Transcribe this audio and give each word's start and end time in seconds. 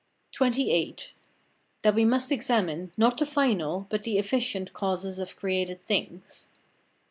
XXVIII. 0.35 0.95
That 1.83 1.93
we 1.93 2.05
must 2.05 2.31
examine, 2.31 2.91
not 2.97 3.19
the 3.19 3.25
final, 3.27 3.85
but 3.91 4.01
the 4.01 4.17
efficient, 4.17 4.73
causes 4.73 5.19
of 5.19 5.35
created 5.35 5.85
things. 5.85 6.49